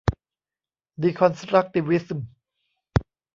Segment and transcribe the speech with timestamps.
[1.01, 2.29] ดีคอนสตรัคติวิสม์